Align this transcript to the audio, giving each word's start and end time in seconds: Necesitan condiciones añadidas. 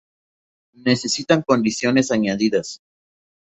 Necesitan 0.83 1.43
condiciones 1.43 2.09
añadidas. 2.09 2.81